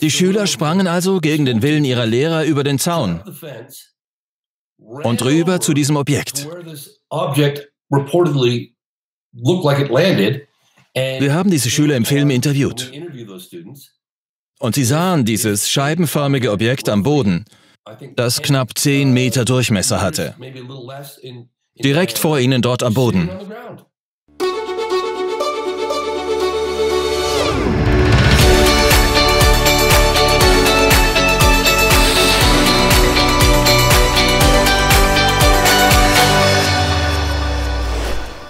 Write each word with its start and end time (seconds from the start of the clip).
Die 0.00 0.10
Schüler 0.10 0.46
sprangen 0.46 0.86
also 0.86 1.20
gegen 1.20 1.44
den 1.44 1.62
Willen 1.62 1.84
ihrer 1.84 2.06
Lehrer 2.06 2.44
über 2.44 2.62
den 2.62 2.78
Zaun 2.78 3.20
und 4.78 5.24
rüber 5.24 5.60
zu 5.60 5.74
diesem 5.74 5.96
Objekt. 5.96 6.48
Wir 10.94 11.34
haben 11.34 11.50
diese 11.50 11.70
Schüler 11.70 11.96
im 11.96 12.04
Film 12.04 12.30
interviewt. 12.30 12.92
Und 14.60 14.74
sie 14.76 14.84
sahen 14.84 15.24
dieses 15.24 15.68
scheibenförmige 15.68 16.52
Objekt 16.52 16.88
am 16.88 17.02
Boden, 17.02 17.44
das 18.14 18.40
knapp 18.42 18.78
10 18.78 19.12
Meter 19.12 19.44
Durchmesser 19.44 20.00
hatte. 20.00 20.36
Direkt 21.82 22.18
vor 22.18 22.38
ihnen 22.38 22.62
dort 22.62 22.84
am 22.84 22.94
Boden. 22.94 23.28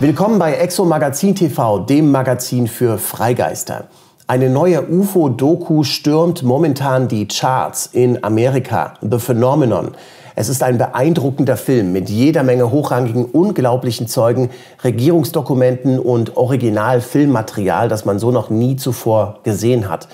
Willkommen 0.02 0.40
bei 0.40 0.54
Exo 0.54 0.84
Magazin 0.84 1.36
TV, 1.36 1.78
dem 1.78 2.10
Magazin 2.10 2.66
für 2.66 2.98
Freigeister. 2.98 3.84
Eine 4.26 4.50
neue 4.50 4.82
UFO-Doku 4.82 5.84
stürmt 5.84 6.42
momentan 6.42 7.06
die 7.06 7.28
Charts 7.28 7.86
in 7.92 8.24
Amerika. 8.24 8.94
The 9.00 9.20
Phenomenon. 9.20 9.92
Es 10.34 10.48
ist 10.48 10.64
ein 10.64 10.76
beeindruckender 10.76 11.56
Film 11.56 11.92
mit 11.92 12.10
jeder 12.10 12.42
Menge 12.42 12.72
hochrangigen, 12.72 13.26
unglaublichen 13.26 14.08
Zeugen, 14.08 14.50
Regierungsdokumenten 14.82 16.00
und 16.00 16.36
Original-Filmmaterial, 16.36 17.88
das 17.88 18.04
man 18.04 18.18
so 18.18 18.32
noch 18.32 18.50
nie 18.50 18.74
zuvor 18.74 19.38
gesehen 19.44 19.88
hat. 19.88 20.08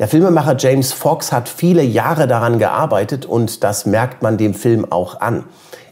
Der 0.00 0.08
Filmemacher 0.08 0.56
James 0.58 0.92
Fox 0.92 1.30
hat 1.30 1.48
viele 1.48 1.84
Jahre 1.84 2.26
daran 2.26 2.58
gearbeitet 2.58 3.24
und 3.24 3.62
das 3.62 3.86
merkt 3.86 4.20
man 4.20 4.36
dem 4.36 4.54
Film 4.54 4.90
auch 4.90 5.20
an. 5.20 5.44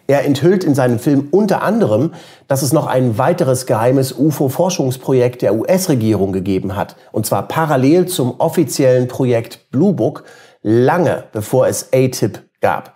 Er 0.07 0.25
enthüllt 0.25 0.63
in 0.63 0.75
seinem 0.75 0.99
Film 0.99 1.29
unter 1.31 1.63
anderem, 1.63 2.13
dass 2.47 2.63
es 2.63 2.73
noch 2.73 2.87
ein 2.87 3.19
weiteres 3.19 3.67
geheimes 3.67 4.13
UFO-Forschungsprojekt 4.13 5.43
der 5.43 5.55
US-Regierung 5.55 6.33
gegeben 6.33 6.77
hat. 6.77 6.97
Und 7.13 7.27
zwar 7.27 7.49
parallel 7.49 8.07
zum 8.07 8.39
offiziellen 8.39 9.09
Projekt 9.09 9.71
Blue 9.71 9.95
Book, 9.95 10.25
lange 10.63 11.25
bevor 11.33 11.67
es 11.67 11.93
ATIP 11.93 12.41
gab. 12.61 12.95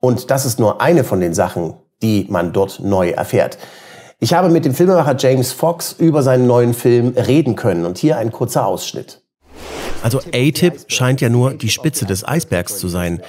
Und 0.00 0.30
das 0.30 0.44
ist 0.44 0.58
nur 0.58 0.80
eine 0.80 1.04
von 1.04 1.20
den 1.20 1.34
Sachen, 1.34 1.74
die 2.02 2.26
man 2.28 2.52
dort 2.52 2.80
neu 2.80 3.10
erfährt. 3.10 3.58
Ich 4.18 4.34
habe 4.34 4.48
mit 4.48 4.64
dem 4.64 4.74
Filmemacher 4.74 5.16
James 5.18 5.52
Fox 5.52 5.92
über 5.92 6.22
seinen 6.22 6.46
neuen 6.46 6.74
Film 6.74 7.14
reden 7.16 7.56
können. 7.56 7.84
Und 7.84 7.98
hier 7.98 8.18
ein 8.18 8.32
kurzer 8.32 8.66
Ausschnitt. 8.66 9.22
Also 10.02 10.18
ATIP 10.18 10.84
scheint 10.88 11.20
ja 11.20 11.28
nur 11.28 11.54
die 11.54 11.70
Spitze 11.70 12.04
des 12.04 12.26
Eisbergs 12.26 12.78
zu 12.78 12.88
sein. 12.88 13.22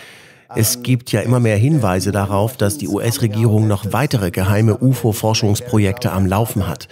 Es 0.53 0.83
gibt 0.83 1.11
ja 1.11 1.21
immer 1.21 1.39
mehr 1.39 1.57
Hinweise 1.57 2.11
darauf, 2.11 2.57
dass 2.57 2.77
die 2.77 2.87
US-Regierung 2.87 3.67
noch 3.67 3.91
weitere 3.91 4.31
geheime 4.31 4.77
UFO-Forschungsprojekte 4.77 6.11
am 6.11 6.25
Laufen 6.25 6.67
hat. 6.67 6.87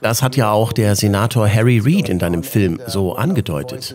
Das 0.00 0.22
hat 0.22 0.36
ja 0.36 0.50
auch 0.50 0.72
der 0.72 0.96
Senator 0.96 1.48
Harry 1.48 1.78
Reid 1.78 2.08
in 2.08 2.18
deinem 2.18 2.42
Film 2.42 2.80
so 2.86 3.14
angedeutet. 3.14 3.94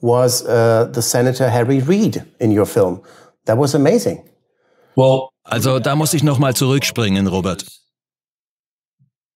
Was 0.00 0.42
uh, 0.42 0.92
the 0.92 1.00
Senator 1.00 1.50
Harry 1.50 1.82
Reid 1.86 2.24
in 2.38 2.56
your 2.56 2.66
film? 2.66 3.00
That 3.44 3.58
was 3.58 3.74
amazing. 3.74 4.22
Also 5.44 5.78
da 5.78 5.94
muss 5.94 6.14
ich 6.14 6.22
noch 6.22 6.38
mal 6.38 6.54
zurückspringen, 6.54 7.26
Robert. 7.26 7.66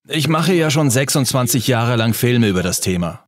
Ich 0.08 0.27
mache 0.28 0.52
ja 0.54 0.70
schon 0.70 0.91
26 0.91 1.69
Jahre 1.69 1.97
lang 1.97 2.14
Filme 2.14 2.48
über 2.48 2.62
das 2.62 2.80
Thema. 2.80 3.27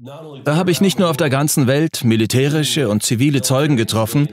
Da 0.00 0.54
habe 0.54 0.70
ich 0.70 0.80
nicht 0.80 1.00
nur 1.00 1.10
auf 1.10 1.16
der 1.16 1.28
ganzen 1.28 1.66
Welt 1.66 2.04
militärische 2.04 2.88
und 2.88 3.02
zivile 3.02 3.42
Zeugen 3.42 3.76
getroffen, 3.76 4.28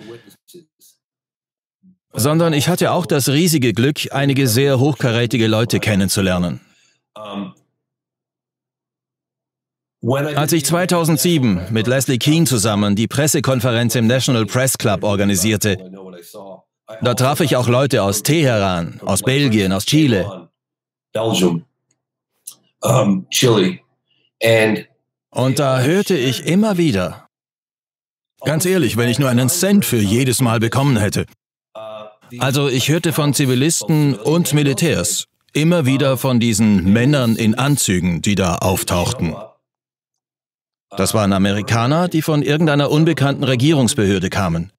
sondern 2.14 2.54
ich 2.54 2.70
hatte 2.70 2.92
auch 2.92 3.08
das 3.08 3.30
riesige 3.30 3.74
Glück, 3.74 4.12
einige 4.12 4.48
sehr 4.48 4.80
hochkarätige 4.80 5.48
Leute 5.48 5.80
kennenzulernen. 5.80 6.62
Als 10.36 10.54
ich 10.54 10.66
2007 10.66 11.72
mit 11.72 11.88
Leslie 11.88 12.20
Keane 12.20 12.46
zusammen 12.46 12.96
die 12.96 13.08
Pressekonferenz 13.08 13.96
im 13.96 14.06
National 14.06 14.46
Press 14.46 14.78
Club 14.78 15.04
organisierte, 15.04 15.92
da 17.02 17.16
traf 17.16 17.40
ich 17.40 17.56
auch 17.56 17.68
Leute 17.68 18.04
aus 18.04 18.22
Teheran, 18.22 19.00
aus 19.04 19.24
Belgien, 19.24 19.72
aus 19.72 19.88
Chile. 19.88 20.50
Chile. 23.32 23.80
Und 25.36 25.60
da 25.60 25.82
hörte 25.82 26.18
ich 26.18 26.46
immer 26.46 26.78
wieder, 26.78 27.28
ganz 28.46 28.66
ehrlich, 28.66 28.96
wenn 28.96 29.10
ich 29.10 29.20
nur 29.20 29.30
einen 29.30 29.50
Cent 29.50 29.84
für 29.84 29.98
jedes 29.98 30.42
Mal 30.42 30.62
bekommen 30.62 30.96
hätte. 30.96 31.26
Also 32.40 32.70
ich 32.70 32.88
hörte 32.88 33.12
von 33.12 33.34
Zivilisten 33.34 34.16
und 34.16 34.54
Militärs 34.54 35.26
immer 35.52 35.86
wieder 35.86 36.18
von 36.18 36.40
diesen 36.40 36.92
Männern 36.94 37.36
in 37.36 37.56
Anzügen, 37.56 38.22
die 38.22 38.36
da 38.36 38.56
auftauchten. 38.56 39.36
Das 40.96 41.14
waren 41.14 41.34
Amerikaner, 41.34 42.08
die 42.08 42.22
von 42.22 42.42
irgendeiner 42.42 42.90
unbekannten 42.90 43.44
Regierungsbehörde 43.44 44.30
kamen. 44.30 44.72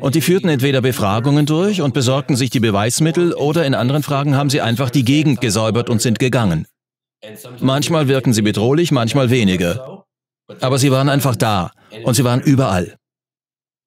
Und 0.00 0.14
die 0.14 0.20
führten 0.20 0.48
entweder 0.48 0.82
Befragungen 0.82 1.46
durch 1.46 1.82
und 1.82 1.94
besorgten 1.94 2.36
sich 2.36 2.50
die 2.50 2.60
Beweismittel 2.60 3.32
oder 3.32 3.66
in 3.66 3.74
anderen 3.74 4.04
Fragen 4.04 4.36
haben 4.36 4.50
sie 4.50 4.60
einfach 4.60 4.90
die 4.90 5.04
Gegend 5.04 5.40
gesäubert 5.40 5.90
und 5.90 6.00
sind 6.00 6.20
gegangen. 6.20 6.68
Manchmal 7.60 8.08
wirken 8.08 8.32
sie 8.32 8.42
bedrohlich, 8.42 8.92
manchmal 8.92 9.30
weniger. 9.30 10.04
Aber 10.60 10.78
sie 10.78 10.90
waren 10.90 11.08
einfach 11.08 11.36
da 11.36 11.72
und 12.04 12.14
sie 12.14 12.24
waren 12.24 12.40
überall. 12.40 12.96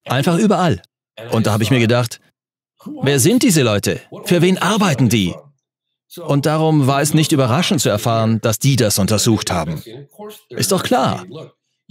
Einfach 0.04 0.38
überall. 0.38 0.82
Und 1.30 1.46
da 1.46 1.52
habe 1.52 1.62
ich 1.62 1.70
mir 1.70 1.80
gedacht, 1.80 2.20
wer 3.02 3.20
sind 3.20 3.42
diese 3.42 3.62
Leute? 3.62 4.00
Für 4.24 4.42
wen 4.42 4.58
arbeiten 4.58 5.08
die? 5.08 5.34
Und 6.20 6.46
darum 6.46 6.86
war 6.86 7.00
es 7.00 7.14
nicht 7.14 7.32
überraschend 7.32 7.80
zu 7.80 7.88
erfahren, 7.88 8.40
dass 8.42 8.58
die 8.58 8.76
das 8.76 8.98
untersucht 8.98 9.50
haben. 9.50 9.82
Ist 10.50 10.72
doch 10.72 10.82
klar. 10.82 11.24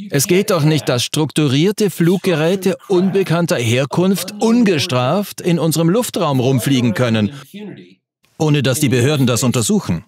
Es 0.09 0.27
geht 0.27 0.51
doch 0.51 0.63
nicht, 0.63 0.87
dass 0.89 1.03
strukturierte 1.03 1.89
Fluggeräte 1.89 2.77
unbekannter 2.87 3.57
Herkunft 3.57 4.33
ungestraft 4.39 5.41
in 5.41 5.59
unserem 5.59 5.89
Luftraum 5.89 6.39
rumfliegen 6.39 6.93
können, 6.93 7.33
ohne 8.37 8.63
dass 8.63 8.79
die 8.79 8.89
Behörden 8.89 9.27
das 9.27 9.43
untersuchen. 9.43 10.05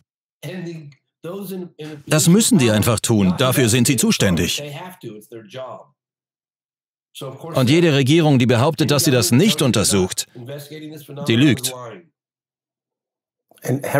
Das 2.05 2.27
müssen 2.27 2.57
die 2.57 2.71
einfach 2.71 2.99
tun, 2.99 3.35
dafür 3.37 3.69
sind 3.69 3.87
sie 3.87 3.95
zuständig. 3.95 4.61
Und 7.55 7.69
jede 7.69 7.93
Regierung, 7.93 8.39
die 8.39 8.45
behauptet, 8.45 8.91
dass 8.91 9.05
sie 9.05 9.11
das 9.11 9.31
nicht 9.31 9.61
untersucht, 9.61 10.27
die 11.27 11.35
lügt. 11.35 11.73
Und 13.65 13.93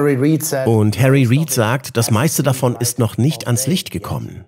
Harry 0.99 1.25
Reid 1.25 1.49
sagt, 1.49 1.95
das 1.95 2.11
meiste 2.11 2.43
davon 2.43 2.75
ist 2.75 2.99
noch 2.99 3.17
nicht 3.17 3.47
ans 3.47 3.67
Licht 3.67 3.91
gekommen. 3.91 4.43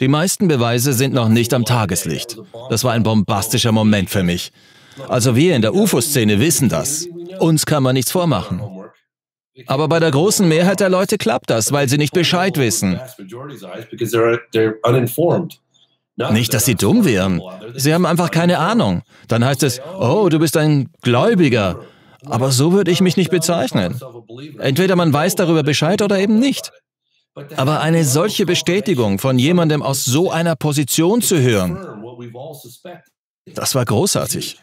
Die 0.00 0.08
meisten 0.08 0.48
Beweise 0.48 0.92
sind 0.92 1.14
noch 1.14 1.28
nicht 1.30 1.54
am 1.54 1.64
Tageslicht. 1.64 2.36
Das 2.68 2.84
war 2.84 2.92
ein 2.92 3.02
bombastischer 3.04 3.72
Moment 3.72 4.10
für 4.10 4.22
mich. 4.22 4.52
Also 5.08 5.34
wir 5.34 5.56
in 5.56 5.62
der 5.62 5.74
UFO-Szene 5.74 6.40
wissen 6.40 6.68
das. 6.68 7.06
Uns 7.38 7.64
kann 7.64 7.82
man 7.82 7.94
nichts 7.94 8.10
vormachen. 8.12 8.60
Aber 9.66 9.88
bei 9.88 10.00
der 10.00 10.10
großen 10.10 10.46
Mehrheit 10.46 10.80
der 10.80 10.88
Leute 10.88 11.18
klappt 11.18 11.50
das, 11.50 11.72
weil 11.72 11.88
sie 11.88 11.98
nicht 11.98 12.12
Bescheid 12.12 12.56
wissen. 12.58 13.00
Nicht, 16.30 16.54
dass 16.54 16.64
sie 16.64 16.74
dumm 16.74 17.04
wären. 17.04 17.42
Sie 17.74 17.92
haben 17.92 18.06
einfach 18.06 18.30
keine 18.30 18.58
Ahnung. 18.58 19.02
Dann 19.28 19.44
heißt 19.44 19.62
es, 19.62 19.80
oh, 19.98 20.28
du 20.28 20.38
bist 20.38 20.56
ein 20.56 20.90
Gläubiger. 21.02 21.80
Aber 22.24 22.50
so 22.50 22.72
würde 22.72 22.90
ich 22.90 23.00
mich 23.00 23.16
nicht 23.16 23.30
bezeichnen. 23.30 24.00
Entweder 24.58 24.96
man 24.96 25.12
weiß 25.12 25.36
darüber 25.36 25.62
Bescheid 25.62 26.02
oder 26.02 26.18
eben 26.18 26.38
nicht. 26.38 26.72
Aber 27.56 27.80
eine 27.80 28.04
solche 28.04 28.46
Bestätigung 28.46 29.18
von 29.18 29.38
jemandem 29.38 29.82
aus 29.82 30.04
so 30.04 30.30
einer 30.30 30.56
Position 30.56 31.20
zu 31.20 31.38
hören, 31.38 31.78
das 33.54 33.74
war 33.74 33.84
großartig. 33.84 34.58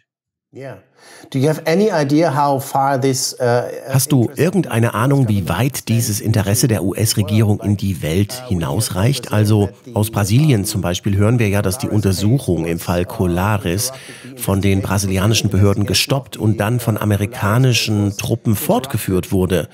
Uh, 3.39 3.61
Hast 3.89 4.11
du 4.11 4.29
irgendeine 4.35 4.93
Ahnung, 4.93 5.27
wie 5.27 5.49
weit 5.49 5.87
dieses 5.89 6.21
Interesse 6.21 6.67
der 6.67 6.83
US-Regierung 6.83 7.59
in 7.61 7.75
die 7.75 8.03
Welt 8.03 8.43
hinausreicht? 8.49 9.33
Also 9.33 9.69
aus 9.95 10.11
Brasilien 10.11 10.63
zum 10.65 10.81
Beispiel 10.81 11.17
hören 11.17 11.39
wir 11.39 11.49
ja, 11.49 11.63
dass 11.63 11.79
die 11.79 11.89
Untersuchung 11.89 12.65
im 12.65 12.77
Fall 12.77 13.05
Colares 13.05 13.93
von 14.35 14.61
den 14.61 14.83
brasilianischen 14.83 15.49
Behörden 15.49 15.87
gestoppt 15.87 16.37
und 16.37 16.59
dann 16.59 16.79
von 16.79 16.99
amerikanischen 16.99 18.15
Truppen 18.15 18.55
fortgeführt 18.55 19.31
wurde. 19.31 19.69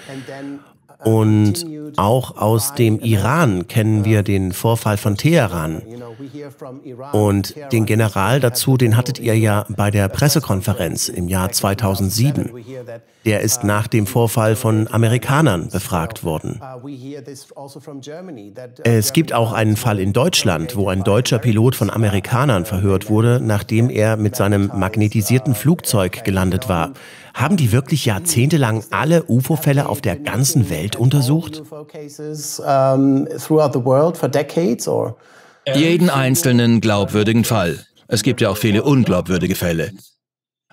Und 1.04 1.66
auch 1.98 2.38
aus 2.38 2.76
dem 2.76 3.00
Iran 3.00 3.68
kennen 3.68 4.04
wir 4.04 4.22
den 4.22 4.52
Vorfall 4.52 4.98
von 4.98 5.16
Teheran. 5.16 5.82
Und 7.14 7.56
den 7.72 7.86
General 7.86 8.40
dazu, 8.40 8.78
den 8.78 8.98
hattet 8.98 9.20
ihr 9.20 9.38
ja 9.38 9.66
bei 9.70 9.92
der 9.92 10.10
Pressekonferenz 10.10 11.08
im 11.10 11.28
Jahr 11.28 11.52
2007. 11.52 12.52
Der 13.26 13.42
ist 13.42 13.64
nach 13.64 13.88
dem 13.88 14.08
Vorfall 14.08 14.56
von 14.56 14.88
Amerikanern 14.92 15.70
befragt 15.70 16.24
worden. 16.24 16.60
Es 18.84 19.14
gibt 19.14 19.34
auch 19.34 19.54
einen 19.54 19.76
Fall 19.76 20.00
in 20.00 20.14
Deutschland, 20.14 20.76
wo 20.76 20.90
ein 20.90 21.04
deutscher 21.04 21.40
Pilot 21.40 21.76
von 21.76 21.90
Amerikanern 21.90 22.66
verhört 22.66 23.10
wurde, 23.10 23.40
nachdem 23.42 23.90
er 23.90 24.18
mit 24.18 24.36
seinem 24.36 24.72
magnetisierten 24.74 25.56
Flugzeug 25.56 26.24
gelandet 26.24 26.70
war. 26.70 26.92
Haben 27.34 27.58
die 27.58 27.72
wirklich 27.72 28.06
jahrzehntelang 28.06 28.84
alle 28.90 29.24
UFO-Fälle 29.24 29.88
auf 29.88 30.02
der 30.02 30.18
ganzen 30.18 30.70
Welt 30.70 30.89
untersucht? 30.96 31.64
Jeden 35.76 36.10
einzelnen 36.10 36.82
glaubwürdigen 36.82 37.44
Fall. 37.44 37.86
Es 38.08 38.24
gibt 38.24 38.42
ja 38.42 38.50
auch 38.50 38.58
viele 38.58 38.84
unglaubwürdige 38.84 39.56
Fälle. 39.56 39.92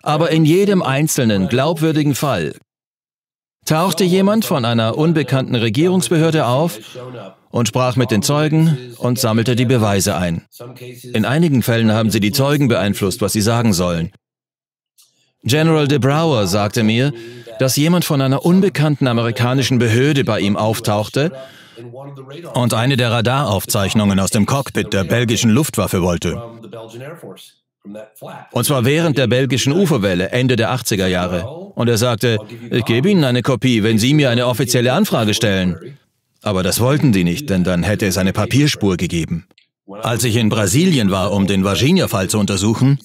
Aber 0.02 0.30
in 0.30 0.44
jedem 0.44 0.82
einzelnen 0.82 1.48
glaubwürdigen 1.48 2.14
Fall 2.14 2.54
tauchte 3.66 4.04
jemand 4.04 4.44
von 4.44 4.64
einer 4.64 4.96
unbekannten 4.96 5.54
Regierungsbehörde 5.54 6.46
auf 6.46 6.78
und 7.50 7.68
sprach 7.68 7.96
mit 7.96 8.10
den 8.10 8.22
Zeugen 8.22 8.94
und 8.98 9.18
sammelte 9.18 9.56
die 9.56 9.66
Beweise 9.66 10.16
ein. 10.16 10.46
In 11.12 11.24
einigen 11.24 11.62
Fällen 11.62 11.92
haben 11.92 12.10
sie 12.10 12.20
die 12.20 12.32
Zeugen 12.32 12.68
beeinflusst, 12.68 13.20
was 13.20 13.32
sie 13.32 13.40
sagen 13.40 13.72
sollen. 13.72 14.12
General 15.42 15.86
de 15.86 15.98
Brouwer 15.98 16.46
sagte 16.46 16.82
mir, 16.82 17.12
dass 17.58 17.76
jemand 17.76 18.04
von 18.04 18.20
einer 18.20 18.44
unbekannten 18.44 19.06
amerikanischen 19.06 19.78
Behörde 19.78 20.24
bei 20.24 20.40
ihm 20.40 20.56
auftauchte 20.56 21.32
und 22.54 22.74
eine 22.74 22.96
der 22.96 23.10
Radaraufzeichnungen 23.10 24.18
aus 24.18 24.30
dem 24.30 24.46
Cockpit 24.46 24.92
der 24.92 25.04
belgischen 25.04 25.50
Luftwaffe 25.50 26.02
wollte. 26.02 26.42
Und 28.50 28.64
zwar 28.64 28.84
während 28.84 29.16
der 29.16 29.26
belgischen 29.26 29.72
UFO-Welle 29.72 30.30
Ende 30.30 30.56
der 30.56 30.74
80er 30.74 31.06
Jahre. 31.06 31.46
Und 31.46 31.88
er 31.88 31.98
sagte, 31.98 32.38
ich 32.70 32.84
gebe 32.84 33.10
Ihnen 33.10 33.24
eine 33.24 33.42
Kopie, 33.42 33.82
wenn 33.82 33.98
Sie 33.98 34.14
mir 34.14 34.30
eine 34.30 34.46
offizielle 34.46 34.92
Anfrage 34.92 35.34
stellen. 35.34 35.98
Aber 36.42 36.62
das 36.62 36.80
wollten 36.80 37.12
die 37.12 37.24
nicht, 37.24 37.48
denn 37.50 37.64
dann 37.64 37.82
hätte 37.82 38.06
es 38.06 38.18
eine 38.18 38.32
Papierspur 38.32 38.96
gegeben. 38.96 39.46
Als 40.02 40.24
ich 40.24 40.36
in 40.36 40.48
Brasilien 40.48 41.10
war, 41.10 41.32
um 41.32 41.46
den 41.46 41.64
Virginia-Fall 41.64 42.28
zu 42.28 42.38
untersuchen, 42.38 42.98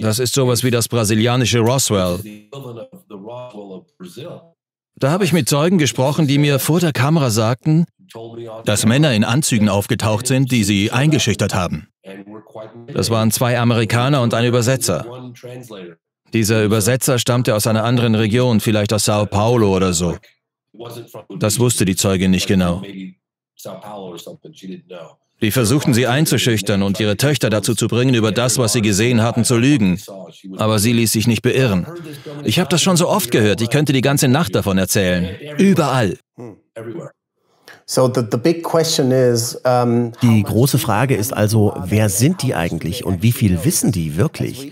das 0.00 0.18
ist 0.18 0.34
sowas 0.34 0.64
wie 0.64 0.70
das 0.70 0.88
brasilianische 0.88 1.60
Roswell. 1.60 2.20
Da 4.96 5.10
habe 5.10 5.24
ich 5.24 5.32
mit 5.32 5.48
Zeugen 5.48 5.78
gesprochen, 5.78 6.26
die 6.26 6.38
mir 6.38 6.58
vor 6.58 6.80
der 6.80 6.92
Kamera 6.92 7.30
sagten, 7.30 7.86
dass 8.64 8.86
Männer 8.86 9.12
in 9.12 9.24
Anzügen 9.24 9.68
aufgetaucht 9.68 10.26
sind, 10.26 10.50
die 10.50 10.64
sie 10.64 10.90
eingeschüchtert 10.90 11.54
haben. 11.54 11.88
Das 12.92 13.10
waren 13.10 13.30
zwei 13.30 13.58
Amerikaner 13.58 14.22
und 14.22 14.34
ein 14.34 14.44
Übersetzer. 14.44 15.04
Dieser 16.32 16.64
Übersetzer 16.64 17.18
stammte 17.18 17.54
aus 17.54 17.66
einer 17.66 17.84
anderen 17.84 18.14
Region, 18.14 18.60
vielleicht 18.60 18.92
aus 18.92 19.04
Sao 19.04 19.26
Paulo 19.26 19.74
oder 19.74 19.92
so. 19.92 20.16
Das 21.38 21.58
wusste 21.58 21.84
die 21.84 21.96
Zeugin 21.96 22.30
nicht 22.30 22.46
genau. 22.46 22.82
Die 25.40 25.50
versuchten 25.52 25.94
sie 25.94 26.06
einzuschüchtern 26.06 26.82
und 26.82 26.98
ihre 26.98 27.16
Töchter 27.16 27.48
dazu 27.48 27.74
zu 27.74 27.86
bringen, 27.86 28.14
über 28.14 28.32
das, 28.32 28.58
was 28.58 28.72
sie 28.72 28.82
gesehen 28.82 29.22
hatten, 29.22 29.44
zu 29.44 29.56
lügen. 29.56 30.00
Aber 30.56 30.78
sie 30.78 30.92
ließ 30.92 31.12
sich 31.12 31.26
nicht 31.28 31.42
beirren. 31.42 31.86
Ich 32.44 32.58
habe 32.58 32.68
das 32.68 32.82
schon 32.82 32.96
so 32.96 33.08
oft 33.08 33.30
gehört, 33.30 33.60
ich 33.60 33.70
könnte 33.70 33.92
die 33.92 34.00
ganze 34.00 34.28
Nacht 34.28 34.54
davon 34.54 34.78
erzählen. 34.78 35.36
Überall. 35.58 36.18
Die 40.20 40.42
große 40.42 40.76
Frage 40.76 41.16
ist 41.16 41.32
also, 41.32 41.72
wer 41.86 42.10
sind 42.10 42.42
die 42.42 42.54
eigentlich 42.54 43.06
und 43.06 43.22
wie 43.22 43.32
viel 43.32 43.64
wissen 43.64 43.92
die 43.92 44.18
wirklich? 44.18 44.70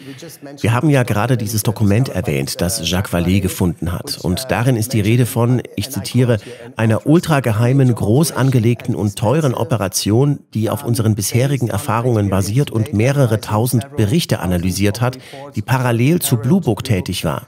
Wir 0.60 0.74
haben 0.74 0.90
ja 0.90 1.02
gerade 1.02 1.38
dieses 1.38 1.62
Dokument 1.62 2.10
erwähnt, 2.10 2.60
das 2.60 2.86
Jacques 2.86 3.14
Vallée 3.14 3.40
gefunden 3.40 3.90
hat. 3.90 4.18
Und 4.20 4.48
darin 4.50 4.76
ist 4.76 4.92
die 4.92 5.00
Rede 5.00 5.24
von, 5.24 5.62
ich 5.76 5.88
zitiere, 5.88 6.36
einer 6.76 7.06
ultrageheimen, 7.06 7.94
groß 7.94 8.32
angelegten 8.32 8.94
und 8.94 9.16
teuren 9.16 9.54
Operation, 9.54 10.40
die 10.52 10.68
auf 10.68 10.84
unseren 10.84 11.14
bisherigen 11.14 11.68
Erfahrungen 11.68 12.28
basiert 12.28 12.70
und 12.70 12.92
mehrere 12.92 13.40
tausend 13.40 13.96
Berichte 13.96 14.40
analysiert 14.40 15.00
hat, 15.00 15.16
die 15.54 15.62
parallel 15.62 16.18
zu 16.20 16.36
Blue 16.36 16.60
Book 16.60 16.84
tätig 16.84 17.24
war. 17.24 17.46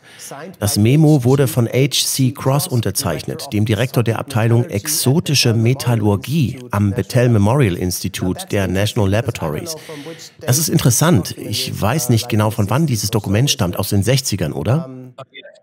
Das 0.60 0.78
Memo 0.78 1.24
wurde 1.24 1.46
von 1.46 1.68
H.C. 1.68 2.32
Cross 2.32 2.68
unterzeichnet, 2.68 3.48
dem 3.52 3.66
Direktor 3.66 4.02
der 4.02 4.18
Abteilung 4.18 4.64
Exotische 4.64 5.57
Metallurgie 5.62 6.58
am 6.70 6.92
Battelle 6.92 7.28
Memorial 7.28 7.76
Institute 7.76 8.46
der 8.50 8.68
National 8.68 9.10
Laboratories. 9.10 9.76
Das 10.40 10.58
ist 10.58 10.68
interessant. 10.68 11.36
Ich 11.36 11.80
weiß 11.80 12.08
nicht 12.08 12.28
genau, 12.28 12.50
von 12.50 12.70
wann 12.70 12.86
dieses 12.86 13.10
Dokument 13.10 13.50
stammt. 13.50 13.78
Aus 13.78 13.90
den 13.90 14.02
60ern, 14.02 14.52
oder? 14.52 14.88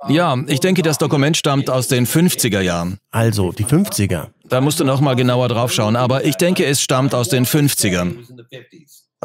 Ja, 0.08 0.38
ich 0.48 0.60
denke, 0.60 0.82
das 0.82 0.98
Dokument 0.98 1.36
stammt 1.38 1.70
aus 1.70 1.88
den 1.88 2.06
50er 2.06 2.62
Jahren. 2.62 2.98
Also, 3.12 3.52
die 3.52 3.66
50er. 3.66 4.28
Da 4.48 4.62
musst 4.62 4.80
du 4.80 4.84
noch 4.84 5.02
mal 5.02 5.16
genauer 5.16 5.48
drauf 5.48 5.74
schauen, 5.74 5.96
aber 5.96 6.26
ich 6.26 6.36
denke, 6.36 6.66
es 6.66 6.82
stammt 6.82 7.16
aus 7.16 7.30
den 7.30 7.46
50ern. 7.46 8.16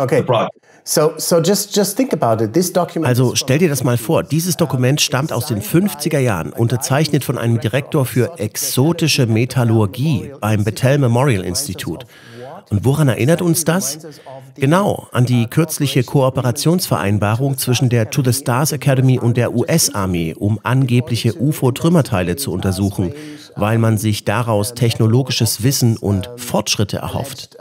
Okay. 0.01 0.25
Also 3.05 3.35
stell 3.35 3.59
dir 3.59 3.69
das 3.69 3.85
mal 3.85 3.99
vor, 3.99 4.23
dieses 4.23 4.57
Dokument 4.57 5.01
stammt 5.01 5.33
aus 5.33 5.47
den 5.47 5.61
50er 5.61 6.19
Jahren, 6.19 6.53
unterzeichnet 6.53 7.23
von 7.23 7.39
einem 7.39 7.61
Direktor 7.61 8.07
für 8.07 8.39
exotische 8.39 9.27
Metallurgie 9.27 10.33
beim 10.41 10.65
Battelle 10.65 10.99
Memorial 10.99 11.45
Institute. 11.45 12.07
Und 12.71 12.85
woran 12.85 13.09
erinnert 13.09 13.43
uns 13.43 13.65
das? 13.65 13.99
Genau, 14.55 15.09
an 15.11 15.27
die 15.27 15.49
kürzliche 15.49 16.05
Kooperationsvereinbarung 16.05 17.59
zwischen 17.59 17.89
der 17.89 18.11
To 18.11 18.23
the 18.23 18.33
Stars 18.33 18.71
Academy 18.71 19.19
und 19.19 19.37
der 19.37 19.55
US-Armee, 19.55 20.35
um 20.39 20.61
angebliche 20.63 21.35
UFO-Trümmerteile 21.35 22.37
zu 22.37 22.53
untersuchen, 22.53 23.13
weil 23.57 23.79
man 23.79 23.99
sich 23.99 24.25
daraus 24.25 24.75
technologisches 24.75 25.65
Wissen 25.65 25.97
und 25.97 26.31
Fortschritte 26.37 26.99
erhofft. 26.99 27.57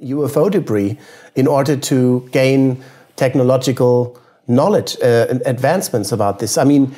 UFO-debris 0.00 0.96
in 1.34 1.46
order 1.46 1.80
to 1.80 2.24
gain 2.32 2.78
technological 3.14 4.12
knowledge, 4.46 4.98
uh, 5.02 5.38
advancements 5.44 6.12
about 6.12 6.38
this. 6.38 6.56
I 6.56 6.64
mean, 6.64 6.94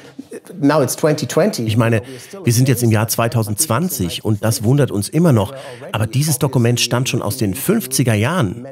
now 0.60 0.82
it's 0.82 0.96
2020. 0.96 1.66
Ich 1.66 1.76
meine, 1.76 2.02
wir 2.42 2.52
sind 2.52 2.68
jetzt 2.68 2.82
im 2.82 2.90
Jahr 2.90 3.08
2020 3.08 4.24
und 4.24 4.44
das 4.44 4.64
wundert 4.64 4.90
uns 4.90 5.08
immer 5.08 5.32
noch. 5.32 5.54
Aber 5.92 6.06
dieses 6.06 6.38
Dokument 6.38 6.80
stammt 6.80 7.08
schon 7.08 7.22
aus 7.22 7.36
den 7.36 7.54
50er 7.54 8.14
Jahren. 8.14 8.66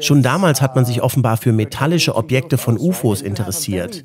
Schon 0.00 0.22
damals 0.22 0.62
hat 0.62 0.74
man 0.74 0.84
sich 0.84 1.02
offenbar 1.02 1.36
für 1.36 1.52
metallische 1.52 2.14
Objekte 2.14 2.58
von 2.58 2.78
UFOs 2.78 3.22
interessiert. 3.22 4.04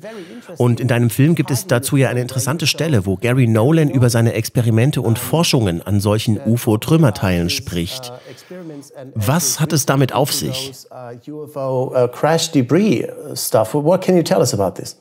Und 0.56 0.80
in 0.80 0.88
deinem 0.88 1.10
Film 1.10 1.34
gibt 1.34 1.50
es 1.50 1.66
dazu 1.66 1.96
ja 1.96 2.08
eine 2.08 2.20
interessante 2.20 2.66
Stelle, 2.66 3.06
wo 3.06 3.16
Gary 3.16 3.46
Nolan 3.46 3.90
über 3.90 4.08
seine 4.10 4.32
Experimente 4.32 5.02
und 5.02 5.18
Forschungen 5.18 5.82
an 5.82 6.00
solchen 6.00 6.40
UFO-Trümmerteilen 6.40 7.50
spricht. 7.50 8.12
Was 9.14 9.60
hat 9.60 9.72
es 9.72 9.86
damit 9.86 10.12
auf 10.12 10.32
sich? 10.32 10.72
Uh, 10.90 12.08
crash 12.08 12.50
debris 12.50 13.04
stuff. 13.34 13.74
What 13.74 14.02
can 14.02 14.16
you 14.16 14.22
tell 14.22 14.38
us 14.38 14.54
about 14.54 14.80
this? 14.80 14.96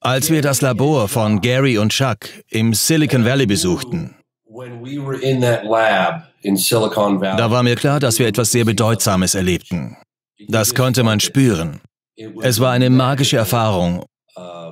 Als 0.00 0.30
wir 0.30 0.42
das 0.42 0.60
Labor 0.62 1.06
von 1.06 1.40
Gary 1.40 1.78
und 1.78 1.90
Chuck 1.90 2.28
im 2.48 2.74
Silicon 2.74 3.24
Valley 3.24 3.46
besuchten, 3.46 4.16
da 7.36 7.50
war 7.50 7.62
mir 7.62 7.76
klar, 7.76 8.00
dass 8.00 8.18
wir 8.18 8.26
etwas 8.26 8.50
sehr 8.50 8.64
Bedeutsames 8.64 9.36
erlebten. 9.36 9.96
Das 10.48 10.74
konnte 10.74 11.02
man 11.02 11.20
spüren. 11.20 11.80
Es 12.42 12.60
war 12.60 12.72
eine 12.72 12.90
magische 12.90 13.36
Erfahrung 13.36 14.04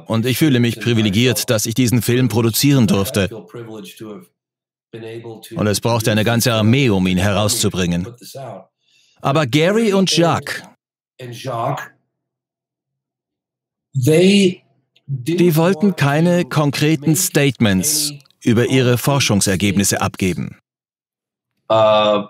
und 0.07 0.27
ich 0.27 0.39
fühle 0.39 0.61
mich 0.61 0.81
privilegiert, 0.81 1.51
dass 1.51 1.67
ich 1.67 1.75
diesen 1.75 2.03
Film 2.03 2.29
produzieren 2.29 2.87
durfte. 2.87 3.29
Und 5.55 5.67
es 5.67 5.81
brauchte 5.81 6.11
eine 6.11 6.25
ganze 6.25 6.53
Armee, 6.53 6.91
um 6.91 7.07
ihn 7.07 7.19
herauszubringen. 7.19 8.09
Aber 9.21 9.47
Gary 9.47 9.93
und 9.93 10.17
Jacques, 10.17 10.63
die 13.93 15.57
wollten 15.57 15.97
keine 15.97 16.45
konkreten 16.45 17.17
Statements 17.17 18.13
über 18.43 18.67
ihre 18.67 18.99
Forschungsergebnisse 18.99 20.01
abgeben. 20.01 20.57
Uh, 21.71 22.27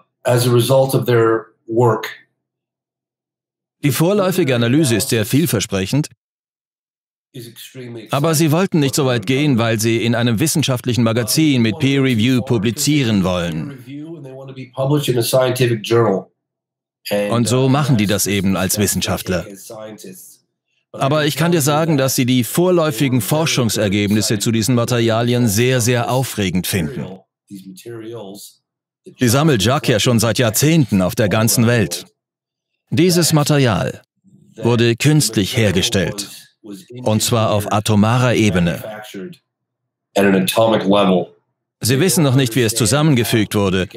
Die 3.83 3.93
vorläufige 3.93 4.55
Analyse 4.55 4.97
ist 4.97 5.09
sehr 5.09 5.25
vielversprechend, 5.25 6.09
aber 8.11 8.35
sie 8.35 8.51
wollten 8.51 8.81
nicht 8.81 8.95
so 8.95 9.07
weit 9.07 9.27
gehen, 9.27 9.57
weil 9.59 9.79
sie 9.79 10.05
in 10.05 10.15
einem 10.15 10.41
wissenschaftlichen 10.41 11.05
Magazin 11.05 11.63
mit 11.63 11.79
Peer 11.79 12.03
Review 12.03 12.43
publizieren 12.43 13.23
wollen. 13.23 13.79
Und 17.31 17.49
so 17.49 17.69
machen 17.69 17.97
die 17.97 18.07
das 18.07 18.27
eben 18.27 18.57
als 18.57 18.79
Wissenschaftler. 18.79 19.47
Aber 20.93 21.25
ich 21.25 21.37
kann 21.37 21.53
dir 21.53 21.61
sagen, 21.61 21.97
dass 21.97 22.17
sie 22.17 22.27
die 22.27 22.43
vorläufigen 22.43 23.21
Forschungsergebnisse 23.21 24.41
zu 24.41 24.51
diesen 24.51 24.75
Materialien 24.75 25.47
sehr, 25.47 25.81
sehr 25.81 26.11
aufregend 26.11 26.67
finden. 26.67 27.07
Sie 27.49 29.29
sammelt 29.29 29.63
Jacques 29.63 29.89
ja 29.89 30.01
schon 30.01 30.19
seit 30.19 30.39
Jahrzehnten 30.39 31.01
auf 31.01 31.15
der 31.15 31.29
ganzen 31.29 31.67
Welt. 31.67 32.07
Dieses 32.91 33.33
Material 33.33 34.03
wurde 34.57 34.97
künstlich 34.97 35.57
hergestellt. 35.57 36.29
Und 37.03 37.23
zwar 37.23 37.53
auf 37.53 37.73
atomarer 37.73 38.35
Ebene. 38.35 38.83
Sie 41.83 42.01
wissen 42.01 42.25
noch 42.25 42.35
nicht, 42.35 42.57
wie 42.57 42.63
es 42.63 42.75
zusammengefügt 42.75 43.55
wurde, 43.55 43.89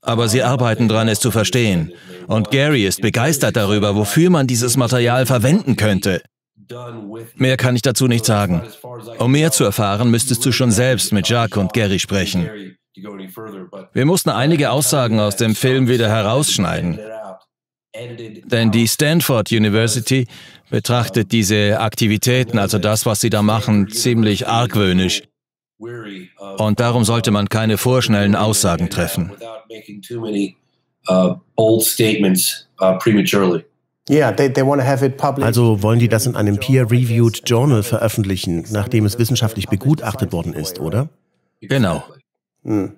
aber 0.00 0.28
sie 0.28 0.42
arbeiten 0.42 0.88
daran, 0.88 1.08
es 1.08 1.20
zu 1.20 1.30
verstehen. 1.30 1.92
Und 2.26 2.50
Gary 2.50 2.86
ist 2.86 3.00
begeistert 3.00 3.56
darüber, 3.56 3.94
wofür 3.94 4.30
man 4.30 4.46
dieses 4.46 4.76
Material 4.76 5.26
verwenden 5.26 5.76
könnte. 5.76 6.22
Mehr 7.36 7.56
kann 7.56 7.76
ich 7.76 7.82
dazu 7.82 8.08
nicht 8.08 8.24
sagen. 8.24 8.62
Um 9.18 9.32
mehr 9.32 9.52
zu 9.52 9.64
erfahren, 9.64 10.10
müsstest 10.10 10.44
du 10.44 10.52
schon 10.52 10.70
selbst 10.70 11.12
mit 11.12 11.28
Jacques 11.28 11.58
und 11.58 11.72
Gary 11.72 11.98
sprechen. 11.98 12.76
Wir 13.92 14.04
mussten 14.04 14.30
einige 14.30 14.70
Aussagen 14.70 15.20
aus 15.20 15.36
dem 15.36 15.54
Film 15.54 15.88
wieder 15.88 16.08
herausschneiden. 16.08 16.98
Denn 17.94 18.70
die 18.70 18.86
Stanford 18.86 19.50
University 19.50 20.26
betrachtet 20.70 21.32
diese 21.32 21.80
Aktivitäten, 21.80 22.58
also 22.58 22.78
das, 22.78 23.06
was 23.06 23.20
sie 23.20 23.30
da 23.30 23.42
machen, 23.42 23.88
ziemlich 23.90 24.46
argwöhnisch. 24.46 25.22
Und 25.78 26.80
darum 26.80 27.04
sollte 27.04 27.30
man 27.30 27.48
keine 27.48 27.78
vorschnellen 27.78 28.34
Aussagen 28.34 28.90
treffen. 28.90 29.32
Also 35.42 35.82
wollen 35.82 35.98
die 35.98 36.08
das 36.08 36.26
in 36.26 36.34
einem 36.36 36.58
peer-reviewed 36.58 37.42
Journal 37.46 37.82
veröffentlichen, 37.82 38.64
nachdem 38.70 39.04
es 39.04 39.18
wissenschaftlich 39.18 39.68
begutachtet 39.68 40.32
worden 40.32 40.54
ist, 40.54 40.80
oder? 40.80 41.08
Genau. 41.60 42.02
Hm. 42.64 42.96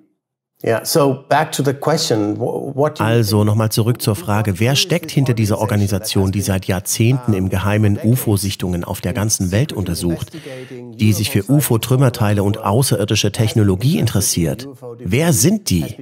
Also 3.01 3.45
nochmal 3.45 3.71
zurück 3.71 4.03
zur 4.03 4.15
Frage, 4.15 4.61
wer 4.61 4.77
steckt 4.77 5.11
hinter 5.11 5.33
dieser 5.33 5.59
Organisation, 5.59 6.33
die 6.33 6.43
seit 6.43 6.67
Jahrzehnten 6.67 7.33
im 7.33 7.49
Geheimen 7.49 7.99
UFO-Sichtungen 8.03 8.85
auf 8.85 9.01
der 9.01 9.15
ganzen 9.15 9.53
Welt 9.53 9.73
untersucht, 9.73 10.33
die 10.71 11.15
sich 11.15 11.31
für 11.31 11.51
UFO-Trümmerteile 11.51 12.43
und 12.43 12.59
außerirdische 12.59 13.33
Technologie 13.33 13.99
interessiert? 13.99 14.69
Wer 14.99 15.33
sind 15.33 15.71
die? 15.71 15.97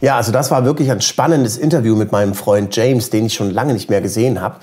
Ja, 0.00 0.16
also 0.16 0.32
das 0.32 0.50
war 0.50 0.64
wirklich 0.64 0.90
ein 0.90 1.02
spannendes 1.02 1.58
Interview 1.58 1.94
mit 1.94 2.12
meinem 2.12 2.34
Freund 2.34 2.74
James, 2.74 3.10
den 3.10 3.26
ich 3.26 3.34
schon 3.34 3.50
lange 3.50 3.74
nicht 3.74 3.90
mehr 3.90 4.00
gesehen 4.00 4.40
habe. 4.40 4.56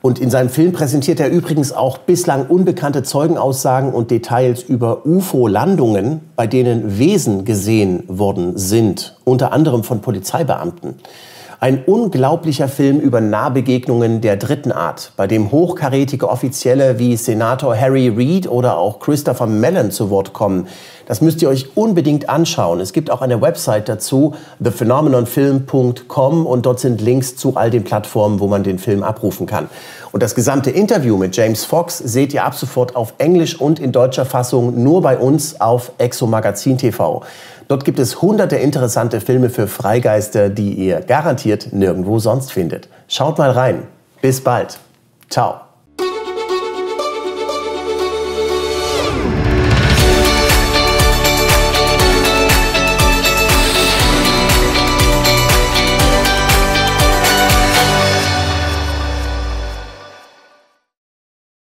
Und 0.00 0.20
in 0.20 0.30
seinem 0.30 0.48
Film 0.48 0.72
präsentiert 0.72 1.18
er 1.18 1.30
übrigens 1.30 1.72
auch 1.72 1.98
bislang 1.98 2.46
unbekannte 2.46 3.02
Zeugenaussagen 3.02 3.92
und 3.92 4.10
Details 4.10 4.62
über 4.62 5.04
UFO-Landungen, 5.04 6.20
bei 6.36 6.46
denen 6.46 6.98
Wesen 6.98 7.44
gesehen 7.44 8.04
worden 8.06 8.56
sind, 8.56 9.16
unter 9.24 9.52
anderem 9.52 9.82
von 9.82 10.00
Polizeibeamten. 10.00 10.94
Ein 11.60 11.82
unglaublicher 11.84 12.68
Film 12.68 13.00
über 13.00 13.20
Nahbegegnungen 13.20 14.20
der 14.20 14.36
dritten 14.36 14.70
Art, 14.70 15.10
bei 15.16 15.26
dem 15.26 15.50
hochkarätige 15.50 16.28
Offizielle 16.28 17.00
wie 17.00 17.16
Senator 17.16 17.76
Harry 17.76 18.12
Reid 18.16 18.48
oder 18.48 18.78
auch 18.78 19.00
Christopher 19.00 19.48
Mellon 19.48 19.90
zu 19.90 20.08
Wort 20.08 20.32
kommen. 20.32 20.68
Das 21.06 21.20
müsst 21.20 21.42
ihr 21.42 21.48
euch 21.48 21.76
unbedingt 21.76 22.28
anschauen. 22.28 22.78
Es 22.78 22.92
gibt 22.92 23.10
auch 23.10 23.22
eine 23.22 23.40
Website 23.40 23.88
dazu, 23.88 24.36
thephenomenonfilm.com 24.62 26.46
und 26.46 26.64
dort 26.64 26.78
sind 26.78 27.00
Links 27.00 27.34
zu 27.34 27.56
all 27.56 27.70
den 27.70 27.82
Plattformen, 27.82 28.38
wo 28.38 28.46
man 28.46 28.62
den 28.62 28.78
Film 28.78 29.02
abrufen 29.02 29.46
kann. 29.46 29.68
Und 30.12 30.22
das 30.22 30.36
gesamte 30.36 30.70
Interview 30.70 31.16
mit 31.16 31.36
James 31.36 31.64
Fox 31.64 31.98
seht 31.98 32.32
ihr 32.34 32.44
ab 32.44 32.54
sofort 32.54 32.94
auf 32.94 33.14
Englisch 33.18 33.60
und 33.60 33.80
in 33.80 33.90
deutscher 33.90 34.26
Fassung 34.26 34.80
nur 34.80 35.02
bei 35.02 35.18
uns 35.18 35.60
auf 35.60 35.90
Exo 35.98 36.28
Magazin 36.28 36.78
TV. 36.78 37.22
Dort 37.68 37.84
gibt 37.84 37.98
es 37.98 38.22
hunderte 38.22 38.56
interessante 38.56 39.20
Filme 39.20 39.50
für 39.50 39.68
Freigeister, 39.68 40.48
die 40.48 40.72
ihr 40.72 41.00
garantiert 41.00 41.72
nirgendwo 41.72 42.18
sonst 42.18 42.50
findet. 42.50 42.88
Schaut 43.08 43.36
mal 43.38 43.50
rein. 43.50 43.82
Bis 44.22 44.42
bald. 44.42 44.78
Ciao. 45.28 45.67